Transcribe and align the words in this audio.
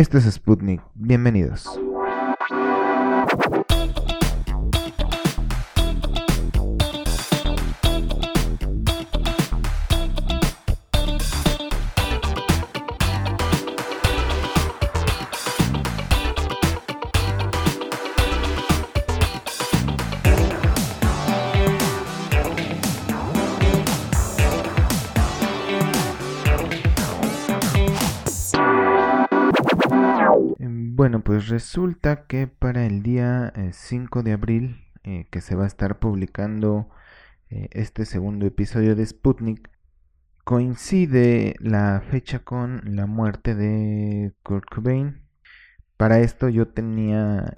Esto 0.00 0.16
es 0.16 0.24
Sputnik, 0.24 0.80
bienvenidos. 0.94 1.78
Resulta 31.50 32.26
que 32.26 32.46
para 32.46 32.86
el 32.86 33.02
día 33.02 33.52
5 33.72 34.20
eh, 34.20 34.22
de 34.22 34.32
abril, 34.32 34.84
eh, 35.02 35.26
que 35.30 35.40
se 35.40 35.56
va 35.56 35.64
a 35.64 35.66
estar 35.66 35.98
publicando 35.98 36.88
eh, 37.50 37.68
este 37.72 38.06
segundo 38.06 38.46
episodio 38.46 38.94
de 38.94 39.04
Sputnik, 39.04 39.68
coincide 40.44 41.56
la 41.58 42.02
fecha 42.08 42.38
con 42.40 42.82
la 42.96 43.06
muerte 43.06 43.54
de 43.54 44.32
Kurt 44.42 44.64
Cobain. 44.70 45.22
Para 45.96 46.20
esto 46.20 46.48
yo 46.48 46.68
tenía 46.68 47.54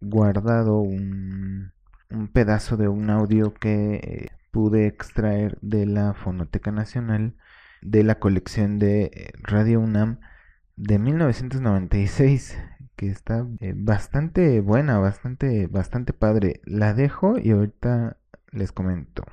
guardado 0.00 0.78
un, 0.78 1.72
un 2.10 2.28
pedazo 2.28 2.76
de 2.76 2.88
un 2.88 3.10
audio 3.10 3.54
que 3.54 4.30
pude 4.50 4.86
extraer 4.86 5.58
de 5.60 5.86
la 5.86 6.14
Fonoteca 6.14 6.72
Nacional 6.72 7.36
de 7.82 8.02
la 8.02 8.18
colección 8.18 8.78
de 8.78 9.32
Radio 9.42 9.80
UNAM 9.80 10.20
de 10.76 10.98
1996 10.98 12.58
que 13.00 13.08
está 13.08 13.46
eh, 13.60 13.72
bastante 13.74 14.60
buena, 14.60 14.98
bastante 14.98 15.66
bastante 15.68 16.12
padre. 16.12 16.60
La 16.66 16.92
dejo 16.92 17.38
y 17.38 17.52
ahorita 17.52 18.18
les 18.52 18.72
comento. 18.72 19.24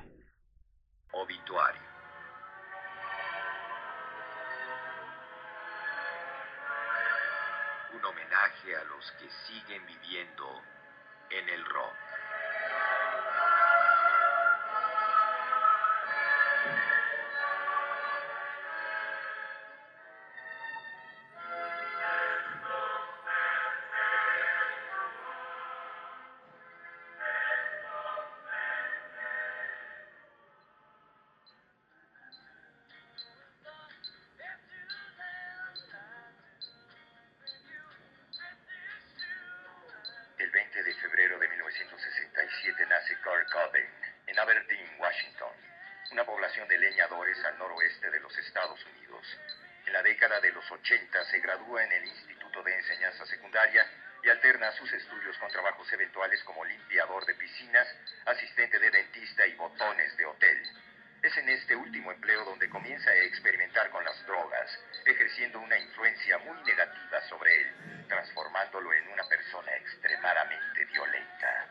Comienza 62.88 63.10
a 63.10 63.16
experimentar 63.16 63.90
con 63.90 64.02
las 64.06 64.26
drogas, 64.26 64.80
ejerciendo 65.04 65.60
una 65.60 65.78
influencia 65.78 66.38
muy 66.38 66.56
negativa 66.64 67.22
sobre 67.28 67.54
él, 67.54 67.68
transformándolo 68.08 68.94
en 68.94 69.10
una 69.10 69.24
persona 69.26 69.76
extremadamente 69.76 70.86
violenta. 70.86 71.68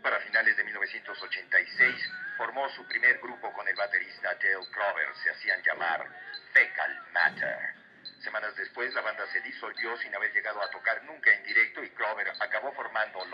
Para 0.00 0.20
finales 0.20 0.56
de 0.56 0.62
1986, 0.62 2.12
formó 2.36 2.68
su 2.68 2.86
primer 2.86 3.18
grupo 3.18 3.52
con 3.52 3.66
el 3.66 3.74
baterista 3.74 4.32
Dale 4.34 4.64
Clover, 4.70 5.08
se 5.24 5.30
hacían 5.30 5.60
llamar 5.64 6.06
Fecal 6.52 7.02
Matter. 7.10 7.58
Semanas 8.22 8.54
después, 8.54 8.94
la 8.94 9.00
banda 9.00 9.26
se 9.32 9.40
disolvió 9.40 9.96
sin 9.96 10.14
haber 10.14 10.32
llegado 10.32 10.62
a 10.62 10.70
tocar 10.70 11.02
nunca 11.02 11.32
en 11.32 11.42
directo 11.42 11.82
y 11.82 11.90
Clover 11.90 12.28
acabó 12.38 12.72
formando 12.74 13.24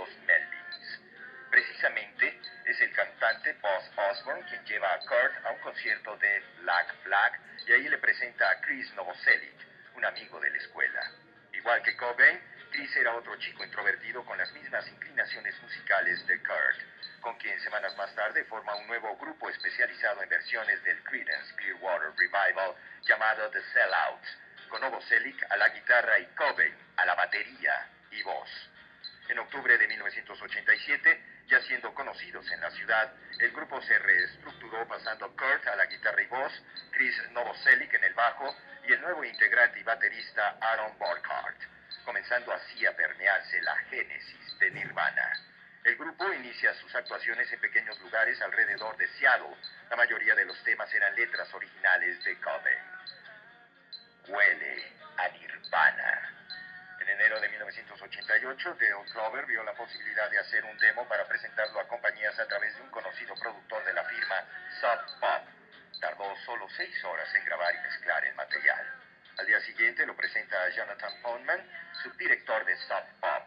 Y 7.66 7.72
ahí 7.72 7.88
le 7.88 7.98
presenta 7.98 8.50
a 8.50 8.60
Chris 8.60 8.92
Novoselic, 8.94 9.54
un 9.94 10.04
amigo 10.04 10.40
de 10.40 10.50
la 10.50 10.58
escuela. 10.58 11.10
Igual 11.52 11.82
que 11.82 11.96
Cobain, 11.96 12.40
Chris 12.70 12.96
era 12.96 13.14
otro 13.14 13.36
chico 13.36 13.64
introvertido 13.64 14.24
con 14.24 14.38
las 14.38 14.52
mismas 14.52 14.86
inclinaciones 14.88 15.60
musicales 15.62 16.26
de 16.26 16.38
Kurt, 16.42 17.20
con 17.20 17.36
quien 17.36 17.60
semanas 17.60 17.96
más 17.96 18.14
tarde 18.14 18.44
forma 18.44 18.76
un 18.76 18.86
nuevo 18.86 19.16
grupo 19.16 19.50
especializado 19.50 20.22
en 20.22 20.28
versiones 20.28 20.82
del 20.84 21.02
Creedence 21.04 21.54
Clearwater 21.56 22.12
Revival 22.16 22.74
llamado 23.02 23.50
The 23.50 23.62
Sellouts, 23.72 24.38
con 24.68 24.80
Novoselic 24.80 25.44
a 25.50 25.56
la 25.56 25.68
guitarra 25.68 26.18
y 26.18 26.26
Cobain 26.36 26.74
a 26.96 27.04
la 27.04 27.14
batería 27.14 27.88
y 28.10 28.22
voz. 28.22 28.48
En 29.28 29.38
octubre 29.38 29.76
de 29.76 29.86
1987, 29.86 31.39
ya 31.50 31.60
siendo 31.62 31.92
conocidos 31.94 32.48
en 32.52 32.60
la 32.60 32.70
ciudad, 32.70 33.12
el 33.40 33.50
grupo 33.50 33.82
se 33.82 33.98
reestructuró 33.98 34.86
pasando 34.86 35.28
Kurt 35.36 35.66
a 35.66 35.76
la 35.76 35.86
guitarra 35.86 36.22
y 36.22 36.26
voz, 36.26 36.52
Chris 36.92 37.14
Novoselic 37.32 37.92
en 37.92 38.04
el 38.04 38.14
bajo 38.14 38.54
y 38.86 38.92
el 38.92 39.00
nuevo 39.00 39.24
integrante 39.24 39.80
y 39.80 39.82
baterista 39.82 40.56
Aaron 40.60 40.96
Burkhardt, 40.96 41.60
comenzando 42.04 42.52
así 42.52 42.86
a 42.86 42.96
permearse 42.96 43.60
la 43.62 43.76
génesis 43.90 44.58
de 44.60 44.70
Nirvana. 44.70 45.32
El 45.82 45.96
grupo 45.96 46.32
inicia 46.32 46.72
sus 46.74 46.94
actuaciones 46.94 47.50
en 47.52 47.60
pequeños 47.60 47.98
lugares 48.00 48.40
alrededor 48.42 48.96
de 48.96 49.08
Seattle. 49.08 49.56
La 49.88 49.96
mayoría 49.96 50.34
de 50.36 50.44
los 50.44 50.62
temas 50.62 50.92
eran 50.94 51.16
letras 51.16 51.52
originales 51.52 52.22
de 52.22 52.38
Cobain. 52.38 52.78
Huele 54.28 54.92
a 55.16 55.28
Nirvana. 55.28 56.39
En 57.20 57.26
enero 57.26 57.40
de 57.42 57.50
1988, 57.50 58.76
Dale 58.80 59.10
Clover 59.12 59.44
vio 59.44 59.62
la 59.62 59.74
posibilidad 59.74 60.30
de 60.30 60.38
hacer 60.38 60.64
un 60.64 60.78
demo 60.78 61.06
para 61.06 61.28
presentarlo 61.28 61.78
a 61.78 61.86
compañías 61.86 62.38
a 62.38 62.48
través 62.48 62.74
de 62.74 62.80
un 62.80 62.88
conocido 62.88 63.34
productor 63.34 63.84
de 63.84 63.92
la 63.92 64.04
firma 64.04 64.36
Sub 64.80 65.20
Pop. 65.20 65.44
Tardó 66.00 66.34
solo 66.46 66.66
seis 66.78 67.04
horas 67.04 67.28
en 67.34 67.44
grabar 67.44 67.74
y 67.74 67.78
mezclar 67.80 68.24
el 68.24 68.34
material. 68.36 68.86
Al 69.36 69.46
día 69.46 69.60
siguiente 69.60 70.06
lo 70.06 70.16
presenta 70.16 70.62
a 70.62 70.70
Jonathan 70.70 71.12
Poundman, 71.20 71.60
subdirector 72.02 72.64
de 72.64 72.76
Sub 72.88 73.04
Pop. 73.20 73.46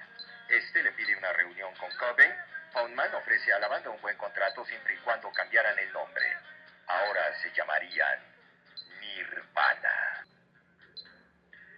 Este 0.50 0.84
le 0.84 0.92
pide 0.92 1.16
una 1.16 1.34
reunión 1.34 1.74
con 1.78 1.90
Cobain. 1.98 2.32
Poundman 2.74 3.16
ofrece 3.16 3.54
a 3.54 3.60
la 3.60 3.70
banda 3.70 3.90
un 3.90 4.02
buen 4.02 4.18
contrato 4.18 4.64
siempre 4.68 4.94
y 4.94 4.98
cuando 5.00 5.32
cambiaran 5.32 5.80
el 5.80 5.92
nombre. 5.92 6.32
Ahora 6.86 7.34
se 7.42 7.52
llamarían 7.54 8.20
Nirvana. 9.00 10.13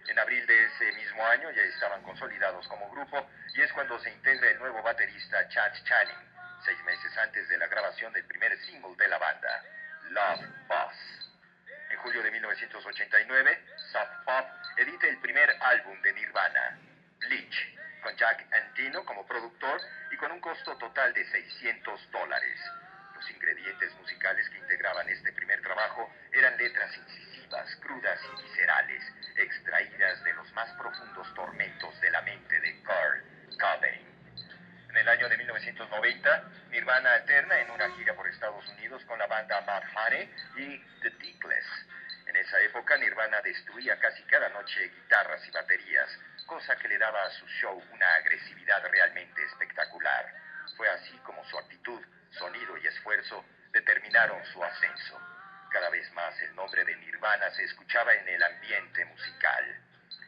En 0.08 0.18
abril 0.18 0.46
de 0.46 0.64
ese 0.66 0.92
mismo 0.92 1.26
año 1.26 1.50
ya 1.50 1.62
estaban 1.62 2.02
consolidados 2.02 2.66
como 2.68 2.90
grupo 2.90 3.28
y 3.54 3.62
es 3.62 3.72
cuando 3.72 3.98
se 4.00 4.10
integra 4.10 4.50
el 4.50 4.58
nuevo 4.58 4.82
baterista 4.82 5.48
Chad 5.48 5.72
Channing, 5.84 6.16
seis 6.64 6.78
meses 6.84 7.16
antes 7.18 7.48
de 7.48 7.58
la 7.58 7.66
grabación 7.66 8.12
del 8.12 8.24
primer 8.24 8.56
single 8.66 8.94
de 8.96 9.08
la 9.08 9.18
banda, 9.18 9.64
Love 10.10 10.46
Boss. 10.68 11.26
En 11.90 11.98
julio 11.98 12.22
de 12.22 12.30
1989, 12.30 13.64
Sub 13.92 14.24
Pop 14.24 14.46
edita 14.76 15.06
el 15.08 15.18
primer 15.18 15.50
álbum 15.60 16.00
de 16.02 16.12
Nirvana, 16.12 16.78
Bleach, 17.18 17.76
con 18.02 18.16
Jack 18.16 18.46
Andino 18.52 19.04
como 19.04 19.26
productor 19.26 19.80
y 20.12 20.16
con 20.16 20.30
un 20.30 20.40
costo 20.40 20.76
total 20.76 21.12
de 21.14 21.24
600 21.24 22.10
dólares. 22.12 22.60
Los 23.14 23.30
ingredientes 23.30 23.92
musicales 23.94 24.48
que 24.50 24.58
integraban 24.58 25.08
este 25.08 25.32
primer 25.32 25.60
trabajo 25.62 26.12
eran 26.32 26.56
letras 26.56 26.96
incisivas, 26.96 27.35
crudas 27.80 28.18
y 28.24 28.42
viscerales, 28.42 29.02
extraídas 29.36 30.24
de 30.24 30.32
los 30.34 30.52
más 30.52 30.68
profundos 30.72 31.32
tormentos 31.34 32.00
de 32.00 32.10
la 32.10 32.20
mente 32.22 32.60
de 32.60 32.82
Kurt 32.82 33.60
Cobain. 33.60 34.04
En 34.90 34.96
el 34.96 35.08
año 35.08 35.28
de 35.28 35.36
1990, 35.36 36.44
Nirvana 36.70 37.12
alterna 37.12 37.60
en 37.60 37.70
una 37.70 37.88
gira 37.90 38.14
por 38.14 38.26
Estados 38.26 38.66
Unidos 38.68 39.04
con 39.04 39.18
la 39.18 39.26
banda 39.26 39.60
Mad 39.60 39.82
Honey 39.94 40.34
y 40.56 40.78
The 41.02 41.10
Dickless. 41.10 41.66
En 42.26 42.34
esa 42.34 42.60
época, 42.62 42.96
Nirvana 42.96 43.40
destruía 43.42 43.98
casi 44.00 44.22
cada 44.24 44.48
noche 44.48 44.88
guitarras 44.88 45.46
y 45.46 45.50
baterías, 45.52 46.18
cosa 46.46 46.74
que 46.76 46.88
le 46.88 46.98
daba 46.98 47.22
a 47.22 47.30
su 47.30 47.46
show 47.46 47.80
una 47.92 48.14
agresividad 48.14 48.84
realmente 48.90 49.44
espectacular. 49.44 50.34
Fue 50.76 50.88
así 50.88 51.16
como 51.18 51.44
su 51.44 51.58
actitud, 51.58 52.02
sonido 52.30 52.76
y 52.78 52.86
esfuerzo 52.88 53.44
determinaron 53.72 54.44
su 54.46 54.64
ascenso. 54.64 55.35
Cada 55.76 55.90
vez 55.90 56.10
más 56.14 56.34
el 56.40 56.54
nombre 56.54 56.82
de 56.86 56.96
Nirvana 56.96 57.50
se 57.50 57.64
escuchaba 57.64 58.14
en 58.14 58.26
el 58.26 58.42
ambiente 58.42 59.04
musical. 59.04 59.78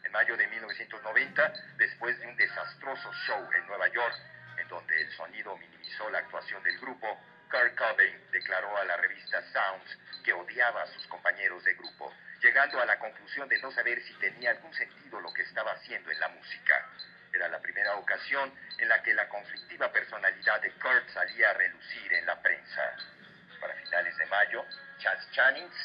En 0.04 0.12
mayo 0.12 0.36
de 0.36 0.46
1990, 0.46 1.52
después 1.78 2.20
de 2.20 2.26
un 2.26 2.36
desastroso 2.36 3.10
show 3.26 3.48
en 3.54 3.66
Nueva 3.66 3.88
York, 3.88 4.14
en 4.58 4.68
donde 4.68 5.00
el 5.00 5.10
sonido 5.12 5.56
minimizó 5.56 6.10
la 6.10 6.18
actuación 6.18 6.62
del 6.64 6.78
grupo, 6.78 7.18
Kurt 7.50 7.74
Cobain 7.76 8.30
declaró 8.30 8.76
a 8.76 8.84
la 8.84 8.98
revista 8.98 9.42
Sounds 9.50 9.98
que 10.22 10.34
odiaba 10.34 10.82
a 10.82 10.86
sus 10.88 11.06
compañeros 11.06 11.64
de 11.64 11.72
grupo, 11.72 12.12
llegando 12.42 12.78
a 12.82 12.84
la 12.84 12.98
conclusión 12.98 13.48
de 13.48 13.58
no 13.62 13.72
saber 13.72 14.02
si 14.02 14.12
tenía 14.18 14.50
algún 14.50 14.74
sentido 14.74 15.18
lo 15.18 15.32
que 15.32 15.44
estaba 15.44 15.72
haciendo 15.72 16.10
en 16.10 16.20
la 16.20 16.28
música. 16.28 16.90
Era 17.32 17.48
la 17.48 17.60
primera 17.60 17.94
ocasión 17.94 18.52
en 18.76 18.88
la 18.90 19.02
que 19.02 19.14
la 19.14 19.26
conflictiva 19.30 19.90
personalidad 19.90 20.60
de 20.60 20.72
Kurt 20.72 21.08
salía 21.08 21.48
a 21.48 21.54
relucir 21.54 22.12
en 22.12 22.26
la 22.26 22.38
prensa. 22.42 22.57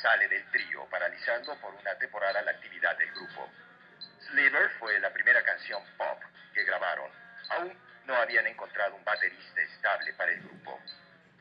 Sale 0.01 0.27
del 0.27 0.45
trío, 0.51 0.85
paralizando 0.85 1.55
por 1.59 1.73
una 1.73 1.95
temporada 1.95 2.41
la 2.43 2.51
actividad 2.51 2.95
del 2.97 3.11
grupo. 3.11 3.49
Sliver 4.19 4.69
fue 4.77 4.99
la 4.99 5.11
primera 5.11 5.41
canción 5.43 5.81
pop 5.97 6.21
que 6.53 6.63
grabaron. 6.63 7.09
Aún 7.49 7.75
no 8.05 8.15
habían 8.15 8.45
encontrado 8.45 8.95
un 8.95 9.03
baterista 9.03 9.61
estable 9.61 10.13
para 10.13 10.31
el 10.31 10.41
grupo. 10.41 10.79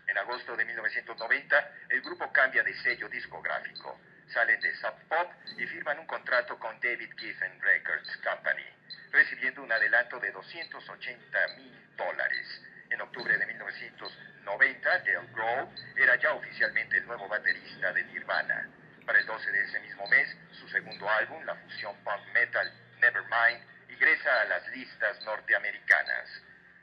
En 0.06 0.16
agosto 0.16 0.56
de 0.56 0.64
1990, 0.64 1.70
el 1.90 2.00
grupo 2.00 2.32
cambia 2.32 2.62
de 2.62 2.74
sello 2.82 3.08
discográfico. 3.08 4.00
Salen 4.32 4.60
de 4.60 4.74
Sub 4.76 4.94
Pop 5.08 5.30
y 5.58 5.66
firman 5.66 5.98
un 5.98 6.06
contrato 6.06 6.58
con 6.58 6.80
David 6.80 7.12
Giffen 7.18 7.60
Records 7.60 8.16
Company, 8.18 8.64
recibiendo 9.10 9.62
un 9.62 9.70
adelanto 9.70 10.18
de 10.20 10.32
280 10.32 11.48
mil 11.58 11.96
dólares. 11.96 12.62
En 12.88 13.00
octubre 13.02 13.36
de 13.36 13.46
1990, 13.46 14.31
Dale 14.44 15.18
Grohl 15.32 15.68
era 15.96 16.16
ya 16.16 16.34
oficialmente 16.34 16.96
el 16.96 17.06
nuevo 17.06 17.28
baterista 17.28 17.92
de 17.92 18.04
Nirvana. 18.04 18.68
Para 19.06 19.20
el 19.20 19.26
12 19.26 19.50
de 19.52 19.62
ese 19.62 19.80
mismo 19.80 20.06
mes, 20.08 20.36
su 20.50 20.68
segundo 20.68 21.08
álbum, 21.08 21.44
la 21.44 21.54
fusión 21.54 21.96
punk 22.02 22.26
metal 22.34 22.72
Nevermind, 23.00 23.62
ingresa 23.88 24.40
a 24.40 24.44
las 24.46 24.68
listas 24.68 25.24
norteamericanas. 25.24 26.28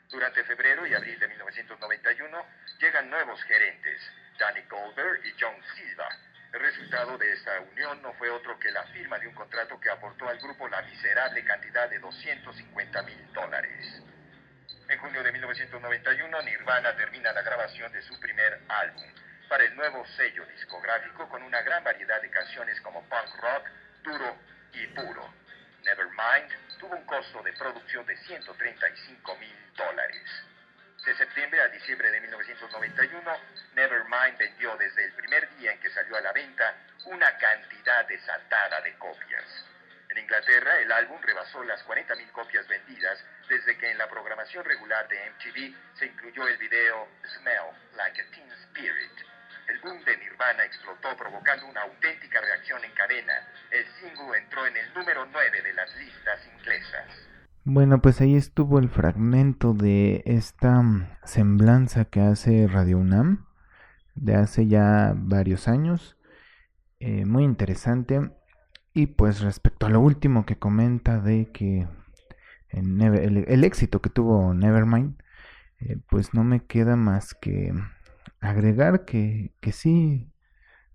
Durante 0.08 0.44
febrero 0.44 0.86
y 0.86 0.94
abril 0.94 1.18
de 1.18 1.28
1991 1.28 2.46
llegan 2.78 3.10
nuevos 3.10 3.42
gerentes, 3.44 4.00
Danny 4.38 4.62
Goldberg 4.62 5.24
y 5.26 5.34
John 5.38 5.56
Silva. 5.76 6.08
El 6.52 6.60
resultado 6.60 7.16
de 7.18 7.32
esta 7.32 7.60
unión 7.60 8.02
no 8.02 8.12
fue 8.14 8.30
otro 8.30 8.58
que 8.58 8.72
la 8.72 8.84
firma 8.88 9.18
de 9.18 9.28
un 9.28 9.34
contrato 9.34 9.78
que 9.78 9.90
aportó 9.90 10.28
al 10.28 10.38
grupo 10.38 10.66
la 10.68 10.82
miserable 10.82 11.44
cantidad 11.44 11.88
de 11.88 11.98
250 11.98 13.02
mil 13.02 13.32
dólares. 13.32 14.02
En 14.90 14.98
junio 14.98 15.22
de 15.22 15.30
1991, 15.30 16.42
Nirvana 16.42 16.96
termina 16.96 17.32
la 17.32 17.42
grabación 17.42 17.92
de 17.92 18.02
su 18.02 18.18
primer 18.18 18.58
álbum 18.66 19.06
para 19.48 19.62
el 19.62 19.76
nuevo 19.76 20.04
sello 20.16 20.44
discográfico 20.46 21.28
con 21.28 21.44
una 21.44 21.62
gran 21.62 21.84
variedad 21.84 22.20
de 22.20 22.28
canciones 22.28 22.80
como 22.80 23.00
punk 23.08 23.36
rock, 23.40 23.68
duro 24.02 24.36
y 24.72 24.88
puro. 24.88 25.32
Nevermind 25.84 26.78
tuvo 26.80 26.96
un 26.96 27.04
costo 27.04 27.40
de 27.44 27.52
producción 27.52 28.04
de 28.04 28.16
135 28.16 29.36
mil 29.36 29.54
dólares. 29.76 30.24
De 31.06 31.14
septiembre 31.14 31.60
a 31.60 31.68
diciembre 31.68 32.10
de 32.10 32.20
1991, 32.22 33.36
Nevermind 33.76 34.38
vendió 34.38 34.76
desde 34.76 35.04
el 35.04 35.12
primer 35.12 35.56
día 35.58 35.70
en 35.70 35.78
que 35.78 35.90
salió 35.90 36.16
a 36.16 36.20
la 36.20 36.32
venta 36.32 36.74
una 37.04 37.38
cantidad 37.38 38.08
desatada 38.08 38.80
de 38.80 38.92
copias. 38.94 39.39
En 40.10 40.18
Inglaterra, 40.18 40.80
el 40.80 40.90
álbum 40.90 41.20
rebasó 41.22 41.62
las 41.62 41.86
40.000 41.86 42.32
copias 42.32 42.66
vendidas 42.66 43.24
desde 43.48 43.78
que 43.78 43.90
en 43.90 43.98
la 43.98 44.08
programación 44.08 44.64
regular 44.64 45.06
de 45.08 45.16
MTV 45.30 45.98
se 45.98 46.06
incluyó 46.06 46.48
el 46.48 46.58
video 46.58 47.06
Smell 47.38 47.70
Like 47.96 48.20
a 48.20 48.30
Teen 48.32 48.50
Spirit. 48.64 49.12
El 49.68 49.78
boom 49.82 50.04
de 50.04 50.16
Nirvana 50.16 50.64
explotó 50.64 51.16
provocando 51.16 51.66
una 51.66 51.82
auténtica 51.82 52.40
reacción 52.40 52.84
en 52.84 52.90
cadena. 52.92 53.34
El 53.70 53.86
single 54.00 54.36
entró 54.36 54.66
en 54.66 54.76
el 54.76 54.94
número 54.94 55.26
9 55.26 55.62
de 55.62 55.72
las 55.74 55.94
listas 55.96 56.40
inglesas. 56.58 57.06
Bueno, 57.62 58.00
pues 58.00 58.20
ahí 58.20 58.34
estuvo 58.34 58.80
el 58.80 58.88
fragmento 58.88 59.74
de 59.74 60.22
esta 60.26 60.82
mm, 60.82 61.18
semblanza 61.24 62.04
que 62.06 62.20
hace 62.20 62.66
Radio 62.66 62.98
UNAM 62.98 63.46
de 64.16 64.34
hace 64.34 64.66
ya 64.66 65.12
varios 65.14 65.68
años. 65.68 66.16
Eh, 66.98 67.24
muy 67.26 67.44
interesante. 67.44 68.39
Y 68.92 69.06
pues 69.06 69.40
respecto 69.40 69.86
a 69.86 69.90
lo 69.90 70.00
último 70.00 70.44
que 70.44 70.58
comenta 70.58 71.20
de 71.20 71.50
que 71.52 71.86
el, 72.70 73.64
éxito 73.64 74.00
que 74.00 74.10
tuvo 74.10 74.54
Nevermind, 74.54 75.20
eh, 75.80 75.98
pues 76.08 76.34
no 76.34 76.44
me 76.44 76.64
queda 76.64 76.96
más 76.96 77.34
que 77.34 77.72
agregar 78.40 79.04
que, 79.04 79.52
que, 79.60 79.72
sí, 79.72 80.32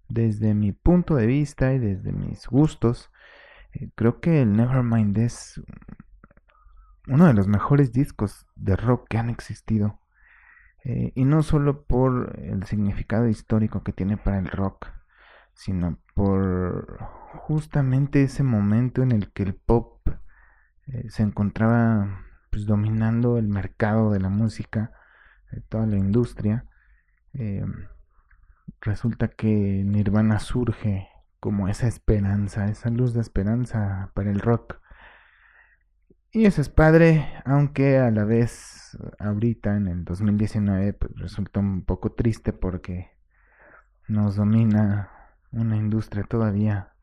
desde 0.09 0.53
mi 0.53 0.71
punto 0.71 1.15
de 1.15 1.25
vista 1.25 1.73
y 1.73 1.79
desde 1.79 2.11
mis 2.11 2.47
gustos, 2.47 3.11
eh, 3.73 3.89
creo 3.95 4.19
que 4.19 4.41
el 4.41 4.53
Nevermind 4.53 5.17
es 5.17 5.61
uno 7.07 7.27
de 7.27 7.33
los 7.33 7.47
mejores 7.47 7.91
discos 7.91 8.45
de 8.55 8.75
rock 8.75 9.07
que 9.09 9.17
han 9.17 9.29
existido. 9.29 9.99
Eh, 10.83 11.11
y 11.15 11.25
no 11.25 11.41
solo 11.41 11.83
por 11.83 12.39
el 12.39 12.63
significado 12.65 13.27
histórico 13.27 13.83
que 13.83 13.91
tiene 13.91 14.17
para 14.17 14.37
el 14.37 14.47
rock, 14.47 14.87
sino 15.55 15.97
por 16.13 16.99
justamente 17.47 18.23
ese 18.23 18.43
momento 18.43 19.01
en 19.01 19.11
el 19.11 19.31
que 19.31 19.43
el 19.43 19.55
pop 19.55 20.07
eh, 20.87 21.09
se 21.09 21.23
encontraba 21.23 22.21
pues, 22.51 22.65
dominando 22.65 23.37
el 23.37 23.47
mercado 23.47 24.11
de 24.11 24.19
la 24.19 24.29
música, 24.29 24.91
de 25.51 25.61
toda 25.61 25.87
la 25.87 25.97
industria. 25.97 26.65
Eh, 27.33 27.65
resulta 28.81 29.29
que 29.29 29.83
Nirvana 29.85 30.39
surge 30.39 31.07
como 31.39 31.67
esa 31.67 31.87
esperanza, 31.87 32.67
esa 32.67 32.89
luz 32.89 33.13
de 33.13 33.21
esperanza 33.21 34.11
para 34.13 34.31
el 34.31 34.39
rock. 34.39 34.79
Y 36.31 36.45
eso 36.45 36.61
es 36.61 36.69
padre, 36.69 37.25
aunque 37.45 37.97
a 37.97 38.11
la 38.11 38.25
vez 38.25 38.97
ahorita 39.19 39.75
en 39.77 39.87
el 39.87 40.03
2019 40.03 40.93
pues, 40.93 41.11
resulta 41.15 41.59
un 41.61 41.85
poco 41.85 42.11
triste 42.11 42.51
porque 42.51 43.11
nos 44.07 44.35
domina 44.35 45.14
una 45.55 45.77
industria 45.77 46.23
todavía 46.23 46.93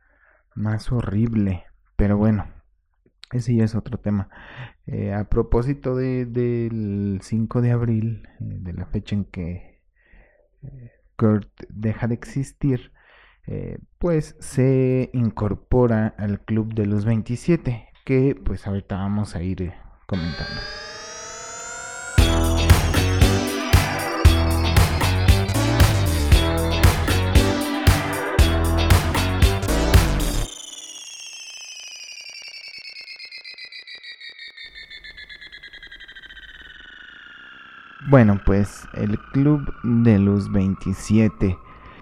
más 0.55 0.93
horrible. 0.93 1.65
Pero 1.97 2.17
bueno, 2.17 2.47
ese 3.33 3.55
ya 3.55 3.65
es 3.65 3.75
otro 3.75 3.99
tema. 3.99 4.29
Eh, 4.87 5.13
a 5.13 5.25
propósito 5.25 5.97
de, 5.97 6.27
del 6.27 7.21
5 7.23 7.63
de 7.63 7.71
abril, 7.71 8.29
eh, 8.41 8.59
de 8.61 8.73
la 8.73 8.87
fecha 8.87 9.17
en 9.17 9.25
que 9.25 9.81
eh, 10.63 10.93
Kurt 11.17 11.51
deja 11.69 12.07
de 12.07 12.15
existir, 12.15 12.93
pues 13.99 14.37
se 14.39 15.11
incorpora 15.13 16.15
al 16.17 16.45
club 16.45 16.75
de 16.75 16.87
los 16.87 17.05
27, 17.05 17.89
que 18.05 18.37
pues 18.37 18.69
ahorita 18.69 18.97
vamos 18.97 19.35
a 19.35 19.43
ir 19.43 19.73
comentando. 20.07 20.61
Bueno, 38.13 38.39
pues 38.45 38.87
el 38.93 39.19
Club 39.19 39.73
de 39.83 40.19
los 40.19 40.53
27. 40.53 41.57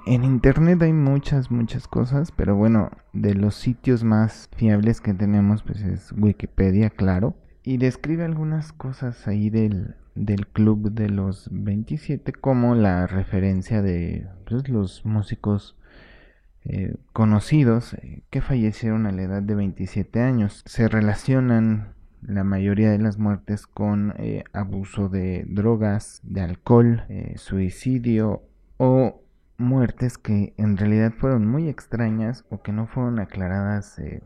En 0.07 0.25
internet 0.25 0.83
hay 0.83 0.93
muchas, 0.93 1.52
muchas 1.52 1.87
cosas, 1.87 2.33
pero 2.33 2.57
bueno, 2.57 2.90
de 3.12 3.35
los 3.35 3.55
sitios 3.55 4.02
más 4.02 4.50
fiables 4.57 5.00
que 5.00 5.14
tenemos, 5.14 5.62
pues 5.62 5.83
es 5.83 6.12
Wikipedia, 6.19 6.90
claro. 6.90 7.37
Y 7.62 7.76
describe 7.76 8.25
algunas 8.25 8.73
cosas 8.73 9.29
ahí 9.29 9.50
del, 9.50 9.95
del 10.17 10.49
Club 10.49 10.90
de 10.90 11.11
los 11.11 11.49
27, 11.52 12.33
como 12.33 12.75
la 12.75 13.07
referencia 13.07 13.81
de 13.81 14.26
pues, 14.49 14.69
los 14.69 15.07
músicos 15.07 15.76
eh, 16.64 16.97
conocidos 17.12 17.95
eh, 17.95 18.25
que 18.31 18.40
fallecieron 18.40 19.07
a 19.07 19.12
la 19.12 19.23
edad 19.23 19.43
de 19.43 19.55
27 19.55 20.21
años. 20.21 20.64
Se 20.67 20.88
relacionan 20.88 21.95
la 22.22 22.44
mayoría 22.44 22.90
de 22.90 22.98
las 22.98 23.18
muertes 23.18 23.66
con 23.66 24.14
eh, 24.18 24.44
abuso 24.52 25.08
de 25.08 25.44
drogas, 25.48 26.20
de 26.22 26.42
alcohol, 26.42 27.04
eh, 27.08 27.34
suicidio 27.36 28.42
o 28.76 29.22
muertes 29.56 30.18
que 30.18 30.54
en 30.56 30.76
realidad 30.76 31.12
fueron 31.18 31.46
muy 31.46 31.68
extrañas 31.68 32.44
o 32.50 32.62
que 32.62 32.72
no 32.72 32.86
fueron 32.86 33.18
aclaradas 33.18 33.98
eh, 33.98 34.22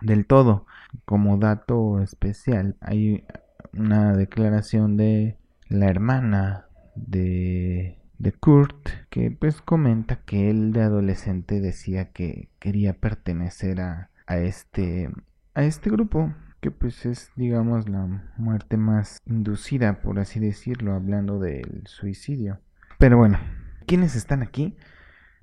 del 0.00 0.26
todo. 0.26 0.66
Como 1.04 1.36
dato 1.38 2.00
especial, 2.00 2.76
hay 2.80 3.24
una 3.72 4.16
declaración 4.16 4.96
de 4.96 5.36
la 5.68 5.86
hermana 5.86 6.66
de, 6.94 7.98
de 8.18 8.32
Kurt 8.32 8.88
que 9.10 9.30
pues 9.30 9.60
comenta 9.60 10.16
que 10.24 10.50
él 10.50 10.72
de 10.72 10.82
adolescente 10.82 11.60
decía 11.60 12.12
que 12.12 12.48
quería 12.58 12.94
pertenecer 12.94 13.80
a, 13.80 14.10
a 14.26 14.38
este 14.38 15.10
a 15.54 15.64
este 15.64 15.90
grupo 15.90 16.32
que 16.60 16.70
pues 16.70 17.06
es 17.06 17.30
digamos 17.36 17.88
la 17.88 18.06
muerte 18.36 18.76
más 18.76 19.18
inducida 19.26 20.00
por 20.00 20.18
así 20.18 20.40
decirlo 20.40 20.94
hablando 20.94 21.38
del 21.38 21.86
suicidio 21.86 22.60
pero 22.98 23.16
bueno 23.16 23.38
quiénes 23.86 24.16
están 24.16 24.42
aquí 24.42 24.76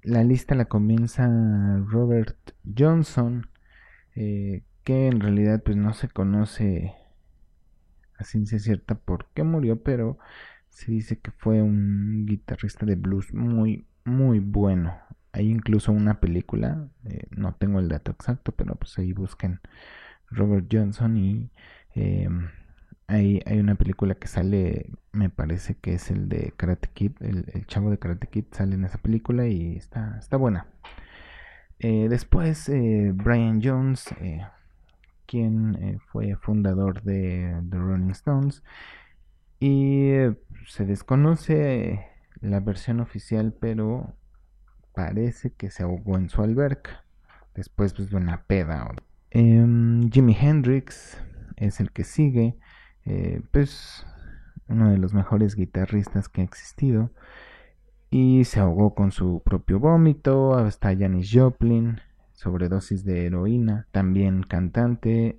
la 0.03 0.23
lista 0.23 0.55
la 0.55 0.65
comienza 0.65 1.27
Robert 1.87 2.37
Johnson 2.77 3.47
eh, 4.15 4.63
que 4.83 5.07
en 5.07 5.19
realidad 5.19 5.61
pues 5.63 5.75
no 5.75 5.93
se 5.93 6.07
conoce 6.07 6.93
a 8.17 8.23
ciencia 8.23 8.59
cierta 8.59 8.95
por 8.95 9.27
qué 9.33 9.43
murió, 9.43 9.81
pero 9.81 10.17
se 10.69 10.91
dice 10.91 11.19
que 11.19 11.31
fue 11.31 11.61
un 11.61 12.25
guitarrista 12.25 12.85
de 12.85 12.95
blues 12.95 13.33
muy, 13.33 13.87
muy 14.03 14.39
bueno. 14.39 14.97
Hay 15.31 15.49
incluso 15.49 15.91
una 15.91 16.19
película, 16.19 16.87
eh, 17.05 17.27
no 17.31 17.55
tengo 17.55 17.79
el 17.79 17.89
dato 17.89 18.11
exacto, 18.11 18.53
pero 18.53 18.75
pues 18.75 18.97
ahí 18.99 19.11
busquen 19.11 19.59
Robert 20.29 20.67
Johnson 20.71 21.17
y 21.17 21.51
eh, 21.95 22.27
hay, 23.07 23.41
hay, 23.45 23.59
una 23.59 23.75
película 23.75 24.15
que 24.15 24.27
sale, 24.27 24.91
me 25.11 25.29
parece 25.29 25.75
que 25.75 25.93
es 25.93 26.09
el 26.11 26.27
de 26.29 26.53
Karate 26.57 26.89
Kid, 26.93 27.11
el, 27.21 27.65
chavo 27.67 27.91
de 27.91 27.99
Karate 27.99 28.27
Kid 28.27 28.45
sale 28.51 28.75
en 28.75 28.83
esa 28.83 28.97
película 28.97 29.47
y 29.47 29.75
está, 29.75 30.17
está 30.19 30.37
buena. 30.37 30.67
Eh, 31.79 32.07
después 32.09 32.71
Brian 33.13 33.61
Jones, 33.61 34.05
quien 35.25 35.99
fue 36.07 36.35
fundador 36.35 37.03
de 37.03 37.61
The 37.69 37.77
Rolling 37.77 38.11
Stones 38.11 38.63
y 39.59 40.11
se 40.67 40.85
desconoce 40.85 41.99
la 42.41 42.59
versión 42.59 42.99
oficial, 42.99 43.53
pero 43.59 44.15
parece 44.93 45.51
que 45.51 45.69
se 45.69 45.83
ahogó 45.83 46.17
en 46.17 46.29
su 46.29 46.41
alberca. 46.41 47.03
Después 47.53 47.93
pues, 47.93 48.09
de 48.09 48.17
una 48.17 48.43
peda. 48.43 48.89
Jimi 50.11 50.35
Hendrix 50.39 51.17
es 51.55 51.79
el 51.79 51.91
que 51.91 52.03
sigue. 52.03 52.57
Eh, 53.05 53.41
pues 53.51 54.05
uno 54.67 54.89
de 54.89 54.97
los 54.97 55.13
mejores 55.13 55.55
guitarristas 55.55 56.29
que 56.29 56.41
ha 56.41 56.43
existido. 56.43 57.11
Y 58.09 58.45
se 58.45 58.59
ahogó 58.59 58.95
con 58.95 59.11
su 59.11 59.41
propio 59.43 59.79
vómito. 59.79 60.55
Hasta 60.55 60.95
Janis 60.95 61.29
Joplin, 61.33 62.01
sobredosis 62.33 63.03
de 63.03 63.25
heroína. 63.25 63.87
También 63.91 64.43
cantante. 64.43 65.37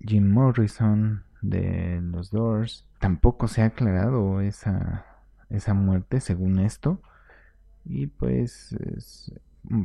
Jim 0.00 0.30
Morrison 0.30 1.24
de 1.42 2.00
los 2.02 2.30
Doors. 2.30 2.86
Tampoco 3.00 3.48
se 3.48 3.62
ha 3.62 3.66
aclarado 3.66 4.40
esa, 4.40 5.06
esa 5.50 5.74
muerte 5.74 6.20
según 6.20 6.58
esto 6.58 7.00
y 7.88 8.08
pues 8.08 8.74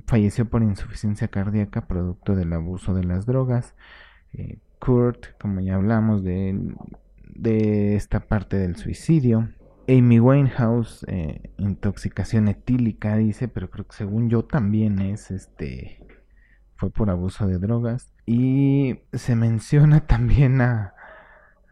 falleció 0.06 0.46
por 0.46 0.64
insuficiencia 0.64 1.28
cardíaca 1.28 1.88
producto 1.88 2.36
del 2.36 2.54
abuso 2.54 2.94
de 2.94 3.04
las 3.04 3.26
drogas. 3.26 3.76
Eh, 4.34 4.60
Kurt, 4.80 5.38
como 5.40 5.62
ya 5.62 5.76
hablamos 5.76 6.24
de, 6.24 6.74
de 7.36 7.96
esta 7.96 8.22
parte 8.22 8.58
del 8.58 8.76
suicidio. 8.76 9.50
Amy 9.88 10.20
Winehouse, 10.20 11.06
eh, 11.08 11.52
intoxicación 11.58 12.48
etílica, 12.48 13.18
dice, 13.18 13.48
pero 13.48 13.70
creo 13.70 13.88
que 13.88 13.96
según 13.96 14.30
yo 14.30 14.44
también 14.46 15.00
es 15.00 15.32
este 15.32 16.02
fue 16.82 16.90
por 16.90 17.12
abuso 17.12 17.48
de 17.48 17.60
drogas. 17.60 18.12
Y 18.26 19.02
se 19.14 19.36
menciona 19.36 20.00
también 20.08 20.62
a, 20.62 20.96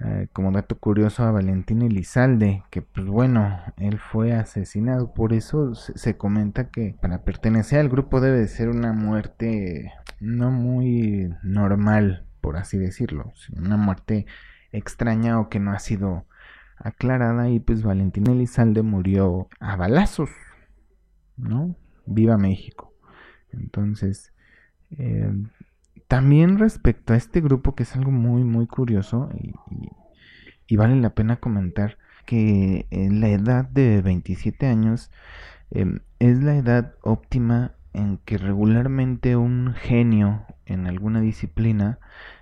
eh, 0.02 0.30
como 0.32 0.52
dato 0.54 0.80
curioso 0.80 1.24
a 1.24 1.32
Valentín 1.32 1.82
Elizalde, 1.82 2.64
que 2.70 2.82
pues 2.82 3.06
bueno, 3.08 3.60
él 3.78 4.00
fue 4.00 4.32
asesinado, 4.32 5.14
por 5.14 5.34
eso 5.34 5.76
se, 5.76 6.16
comenta 6.16 6.70
que 6.70 6.96
para 7.02 7.24
pertenecer 7.24 7.80
al 7.80 7.90
grupo 7.90 8.22
debe 8.22 8.40
de 8.40 8.48
ser 8.48 8.70
una 8.70 8.94
muerte 8.94 9.92
no 10.22 10.52
muy 10.52 11.34
normal, 11.44 12.26
por 12.40 12.56
así 12.56 12.78
decirlo, 12.78 13.34
una 13.58 13.76
muerte 13.76 14.26
extraña 14.72 15.38
o 15.38 15.50
que 15.50 15.60
no 15.60 15.72
ha 15.72 15.80
sido 15.80 16.26
aclarada 16.78 17.50
y 17.50 17.60
pues 17.60 17.84
Valentín 17.84 18.28
Elizalde 18.28 18.84
murió 18.84 19.50
a 19.60 19.76
balazos, 19.76 20.30
¿no? 21.36 21.76
Viva 22.06 22.38
México. 22.38 22.94
Entonces, 23.52 24.34
eh, 24.92 25.30
también 26.10 26.58
respecto 26.58 27.14
a 27.14 27.18
este 27.18 27.40
grupo, 27.40 27.76
que 27.76 27.84
es 27.84 27.96
algo 27.96 28.10
muy, 28.10 28.44
muy 28.44 28.66
curioso 28.66 29.30
y, 30.68 30.76
vale 30.76 30.96
la 30.96 31.12
pena 31.12 31.36
comentar, 31.36 32.00
que 32.26 32.88
la 32.92 33.30
edad 33.30 33.66
de 33.66 34.02
27 34.02 34.66
años 34.66 35.12
em, 35.70 36.00
es 36.18 36.42
la 36.42 36.56
edad 36.56 36.96
óptima 37.04 37.74
en 37.94 38.18
que 38.26 38.40
regularmente 38.40 39.36
un 39.36 39.76
genio 39.76 40.46
en 40.66 40.88
alguna 40.88 41.22
disciplina 41.22 42.00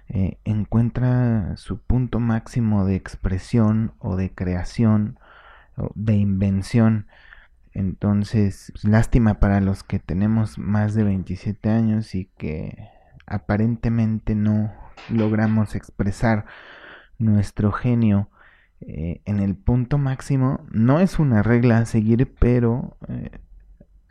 eh, 0.08 0.38
encuentra 0.46 1.58
su 1.58 1.80
punto 1.82 2.22
máximo 2.22 2.86
de 2.86 2.96
expresión 2.96 3.94
o 4.00 4.16
de 4.16 4.34
creación 4.34 5.20
o 5.76 5.92
de 5.94 6.16
invención. 6.16 7.08
Entonces, 7.74 8.72
lástima 8.82 9.42
para 9.42 9.60
los 9.60 9.84
que 9.84 10.00
tenemos 10.00 10.58
más 10.58 10.94
de 10.94 11.04
27 11.04 11.70
años 11.70 12.16
y 12.16 12.30
que 12.38 12.96
aparentemente 13.28 14.34
no 14.36 14.74
logramos 15.10 15.76
expresar 15.76 16.46
nuestro 17.20 17.72
genio 17.72 18.30
eh, 18.82 19.22
en 19.26 19.40
el 19.40 19.56
punto 19.56 19.98
máximo, 19.98 20.66
no 20.72 21.00
es 21.00 21.20
una 21.20 21.44
regla 21.44 21.80
a 21.80 21.86
seguir, 21.86 22.34
pero 22.40 22.98
eh, 23.08 23.32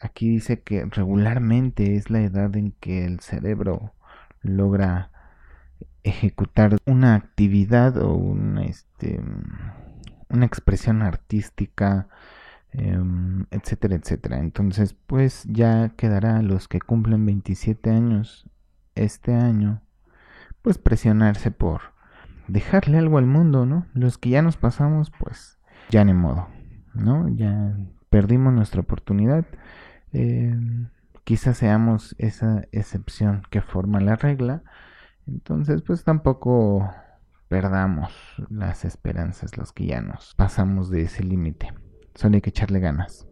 aquí 0.01 0.29
dice 0.29 0.61
que 0.61 0.85
regularmente 0.87 1.97
es 1.97 2.11
la 2.11 2.21
edad 2.21 2.55
en 2.57 2.73
que 2.73 3.05
el 3.05 3.21
cerebro 3.21 3.93
logra 4.43 5.11
ejecutar 6.03 6.79
una 6.85 7.15
actividad 7.15 7.97
o 7.97 8.15
una, 8.15 8.65
este, 8.65 9.21
una 10.29 10.47
expresión 10.47 11.03
artística, 11.03 12.09
em, 12.73 13.47
etcétera, 13.51 13.97
etcétera. 13.97 14.39
Entonces, 14.39 14.95
pues 15.07 15.45
ya 15.49 15.91
quedará 15.97 16.43
los 16.43 16.69
que 16.69 16.81
cumplen 16.81 17.27
27 17.27 17.91
años 17.91 18.49
este 18.97 19.35
año, 19.35 19.83
pues 20.63 20.79
presionarse 20.79 21.51
por 21.51 21.81
dejarle 22.49 22.99
algo 22.99 23.19
al 23.19 23.27
mundo, 23.27 23.67
¿no? 23.67 23.87
Los 23.95 24.19
que 24.19 24.31
ya 24.31 24.43
nos 24.43 24.57
pasamos, 24.57 25.13
pues 25.19 25.59
ya 25.91 26.05
ni 26.05 26.15
modo, 26.15 26.49
¿no? 26.95 27.29
Ya 27.29 27.77
perdimos 28.11 28.53
nuestra 28.53 28.81
oportunidad. 28.81 29.47
Eh, 30.13 30.57
quizás 31.25 31.59
seamos 31.59 32.15
esa 32.19 32.65
excepción 32.73 33.43
que 33.51 33.61
forma 33.61 34.01
la 34.01 34.17
regla. 34.17 34.63
Entonces, 35.27 35.83
pues 35.83 36.05
tampoco 36.05 36.89
perdamos 37.49 38.13
las 38.49 38.85
esperanzas 38.85 39.57
los 39.57 39.73
que 39.73 39.87
ya 39.87 40.01
nos 40.01 40.35
pasamos 40.35 40.91
de 40.91 41.03
ese 41.03 41.23
límite. 41.23 41.73
Solo 42.15 42.37
hay 42.37 42.41
que 42.41 42.51
echarle 42.51 42.81
ganas. 42.81 43.29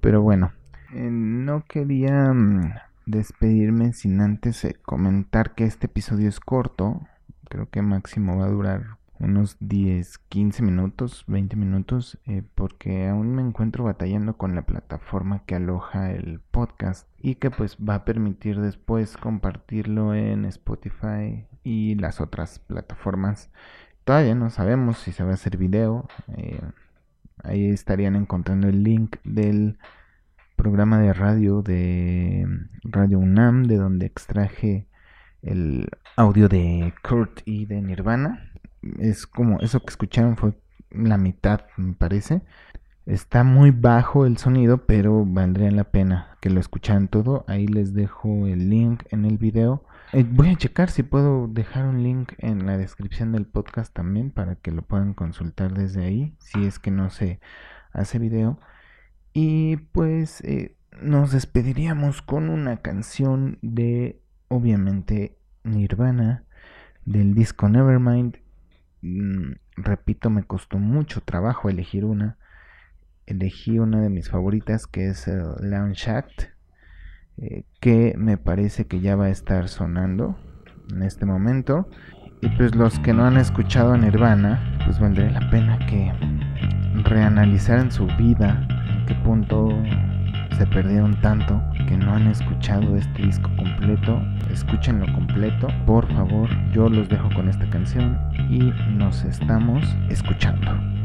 Pero 0.00 0.22
bueno, 0.22 0.52
eh, 0.94 1.08
no 1.10 1.64
quería 1.64 2.32
mm, 2.32 2.72
despedirme 3.06 3.92
sin 3.92 4.20
antes 4.20 4.64
eh, 4.64 4.76
comentar 4.82 5.54
que 5.54 5.64
este 5.64 5.86
episodio 5.86 6.28
es 6.28 6.40
corto. 6.40 7.00
Creo 7.48 7.68
que 7.70 7.82
máximo 7.82 8.38
va 8.38 8.46
a 8.46 8.50
durar 8.50 9.00
unos 9.20 9.56
10, 9.60 10.18
15 10.18 10.62
minutos, 10.62 11.24
20 11.26 11.54
minutos, 11.56 12.18
eh, 12.26 12.42
porque 12.54 13.08
aún 13.08 13.34
me 13.34 13.42
encuentro 13.42 13.84
batallando 13.84 14.36
con 14.36 14.54
la 14.54 14.62
plataforma 14.62 15.44
que 15.44 15.54
aloja 15.54 16.10
el 16.10 16.40
podcast 16.40 17.06
y 17.18 17.34
que 17.34 17.50
pues 17.50 17.76
va 17.76 17.96
a 17.96 18.04
permitir 18.04 18.60
después 18.60 19.16
compartirlo 19.18 20.14
en 20.14 20.46
Spotify 20.46 21.46
y 21.62 21.94
las 21.96 22.20
otras 22.20 22.58
plataformas. 22.60 23.50
Todavía 24.04 24.34
no 24.34 24.48
sabemos 24.50 24.98
si 24.98 25.12
se 25.12 25.22
va 25.22 25.32
a 25.32 25.34
hacer 25.34 25.58
video. 25.58 26.08
Eh, 26.36 26.60
ahí 27.44 27.68
estarían 27.68 28.16
encontrando 28.16 28.68
el 28.68 28.82
link 28.82 29.16
del 29.24 29.78
programa 30.60 30.98
de 30.98 31.14
radio 31.14 31.62
de 31.62 32.46
Radio 32.82 33.18
UNAM, 33.18 33.62
de 33.62 33.76
donde 33.76 34.04
extraje 34.04 34.86
el 35.40 35.88
audio 36.16 36.50
de 36.50 36.92
Kurt 37.02 37.40
y 37.46 37.64
de 37.64 37.80
Nirvana. 37.80 38.52
Es 38.98 39.26
como 39.26 39.60
eso 39.60 39.80
que 39.80 39.88
escucharon 39.88 40.36
fue 40.36 40.52
la 40.90 41.16
mitad, 41.16 41.62
me 41.78 41.94
parece. 41.94 42.42
Está 43.06 43.42
muy 43.42 43.70
bajo 43.70 44.26
el 44.26 44.36
sonido, 44.36 44.84
pero 44.84 45.24
valdría 45.24 45.70
la 45.70 45.84
pena 45.84 46.36
que 46.42 46.50
lo 46.50 46.60
escucharan 46.60 47.08
todo. 47.08 47.46
Ahí 47.48 47.66
les 47.66 47.94
dejo 47.94 48.46
el 48.46 48.68
link 48.68 49.04
en 49.08 49.24
el 49.24 49.38
video. 49.38 49.82
Eh, 50.12 50.26
voy 50.28 50.50
a 50.50 50.56
checar 50.56 50.90
si 50.90 51.02
puedo 51.02 51.48
dejar 51.48 51.86
un 51.86 52.02
link 52.02 52.34
en 52.36 52.66
la 52.66 52.76
descripción 52.76 53.32
del 53.32 53.46
podcast 53.46 53.94
también 53.94 54.30
para 54.30 54.56
que 54.56 54.72
lo 54.72 54.82
puedan 54.82 55.14
consultar 55.14 55.72
desde 55.72 56.04
ahí, 56.04 56.34
si 56.38 56.66
es 56.66 56.78
que 56.78 56.90
no 56.90 57.08
se 57.08 57.40
hace 57.94 58.18
video. 58.18 58.58
Y 59.32 59.76
pues 59.76 60.40
eh, 60.42 60.76
nos 61.00 61.32
despediríamos 61.32 62.22
con 62.22 62.50
una 62.50 62.78
canción 62.78 63.58
de, 63.62 64.20
obviamente, 64.48 65.36
Nirvana, 65.64 66.44
del 67.04 67.34
disco 67.34 67.68
Nevermind. 67.68 68.38
Mm, 69.02 69.52
repito, 69.76 70.30
me 70.30 70.44
costó 70.44 70.78
mucho 70.78 71.20
trabajo 71.20 71.68
elegir 71.68 72.04
una. 72.04 72.38
Elegí 73.26 73.78
una 73.78 74.00
de 74.00 74.10
mis 74.10 74.28
favoritas 74.28 74.86
que 74.86 75.08
es 75.08 75.28
el 75.28 75.44
Lounge 75.60 76.10
Act, 76.10 76.42
eh, 77.38 77.64
que 77.80 78.14
me 78.18 78.36
parece 78.36 78.86
que 78.86 79.00
ya 79.00 79.14
va 79.14 79.26
a 79.26 79.30
estar 79.30 79.68
sonando 79.68 80.36
en 80.92 81.02
este 81.02 81.24
momento. 81.24 81.88
Y 82.42 82.48
pues 82.56 82.74
los 82.74 82.98
que 83.00 83.12
no 83.12 83.24
han 83.24 83.36
escuchado 83.36 83.92
a 83.92 83.98
Nirvana, 83.98 84.80
pues 84.84 84.98
valdría 84.98 85.30
la 85.30 85.50
pena 85.50 85.78
que 85.86 86.10
reanalizaran 87.04 87.92
su 87.92 88.06
vida, 88.18 88.66
punto 89.16 89.68
se 90.56 90.66
perdieron 90.66 91.14
tanto 91.22 91.62
que 91.88 91.96
no 91.96 92.14
han 92.14 92.26
escuchado 92.26 92.96
este 92.96 93.22
disco 93.22 93.50
completo, 93.56 94.20
escúchenlo 94.52 95.10
completo, 95.14 95.68
por 95.86 96.06
favor. 96.12 96.48
Yo 96.72 96.88
los 96.88 97.08
dejo 97.08 97.30
con 97.34 97.48
esta 97.48 97.68
canción 97.70 98.18
y 98.50 98.72
nos 98.92 99.24
estamos 99.24 99.84
escuchando. 100.10 100.99